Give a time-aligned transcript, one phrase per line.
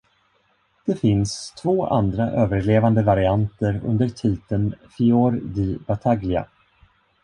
[0.85, 6.45] Det finns två andra överlevande varianter under titeln Fior di Battaglia.